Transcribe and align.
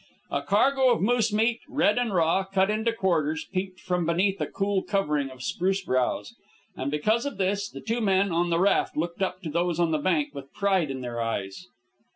A 0.31 0.41
cargo 0.41 0.89
of 0.89 0.99
moose 1.03 1.31
meat, 1.31 1.59
red 1.69 1.99
and 1.99 2.11
raw, 2.11 2.43
cut 2.43 2.71
into 2.71 2.91
quarters, 2.91 3.45
peeped 3.53 3.79
from 3.79 4.03
beneath 4.03 4.41
a 4.41 4.47
cool 4.47 4.81
covering 4.81 5.29
of 5.29 5.43
spruce 5.43 5.85
boughs. 5.85 6.33
And 6.75 6.89
because 6.89 7.23
of 7.27 7.37
this, 7.37 7.69
the 7.69 7.81
two 7.81 8.01
men 8.01 8.31
on 8.31 8.49
the 8.49 8.59
raft 8.59 8.97
looked 8.97 9.21
up 9.21 9.43
to 9.43 9.49
those 9.51 9.79
on 9.79 9.91
the 9.91 9.99
bank 9.99 10.33
with 10.33 10.55
pride 10.55 10.89
in 10.89 11.01
their 11.01 11.21
eyes. 11.21 11.67